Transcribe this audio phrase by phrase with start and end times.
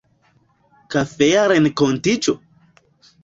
[0.95, 2.35] Kafeja renkontiĝo?